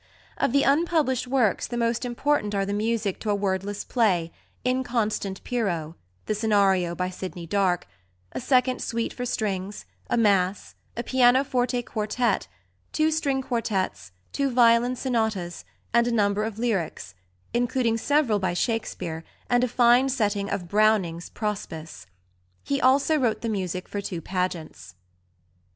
Of 0.37 0.51
the 0.51 0.63
unpublished 0.63 1.27
works, 1.27 1.67
the 1.67 1.77
most 1.77 2.05
important 2.05 2.55
are 2.55 2.65
the 2.65 2.73
music 2.73 3.19
to 3.19 3.29
a 3.29 3.35
wordless 3.35 3.83
play 3.83 4.31
"Inconstant 4.65 5.43
Pierrot" 5.43 5.93
(the 6.25 6.33
scenario 6.33 6.95
by 6.95 7.11
Sidney 7.11 7.45
Dark); 7.45 7.85
a 8.31 8.39
second 8.41 8.81
Suite 8.81 9.13
for 9.13 9.25
strings; 9.27 9.85
a 10.09 10.17
Mass; 10.17 10.73
a 10.97 11.03
Pianoforte 11.03 11.83
Quartet; 11.83 12.47
two 12.91 13.11
String 13.11 13.43
Quartets; 13.43 14.11
two 14.31 14.49
Violin 14.49 14.95
Sonatas; 14.95 15.65
and 15.93 16.07
a 16.07 16.11
number 16.11 16.45
of 16.45 16.57
lyrics 16.57 17.13
(including 17.53 17.95
several 17.95 18.39
by 18.39 18.55
Shakespeare 18.55 19.23
and 19.51 19.63
a 19.63 19.67
fine 19.67 20.09
setting 20.09 20.49
of 20.49 20.67
Browning's 20.67 21.29
"Prospice"). 21.29 22.07
He 22.63 22.81
also 22.81 23.17
wrote 23.17 23.41
the 23.41 23.49
music 23.49 23.87
for 23.87 24.01
two 24.01 24.19
pageants. 24.19 24.95